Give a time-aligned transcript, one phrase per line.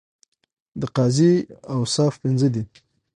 [0.79, 1.31] د قاضی
[1.75, 2.63] اوصاف پنځه دي.